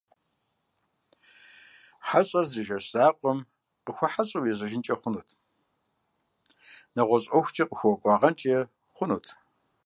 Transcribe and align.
Хьэщӏэр 2.07 2.45
зы 2.51 2.61
жэщ 2.67 2.85
закъуэм 2.93 3.39
къыхуэхьэщӏэу 3.85 4.47
ежьэжынкӏэ 4.51 4.95
хъунут, 5.01 5.27
нэгъуэщӏ 6.95 7.29
ӏуэхукӏэ 7.31 7.63
къыхуэкӏуагъэнкӏэ 7.69 8.57
хъунут. 8.95 9.25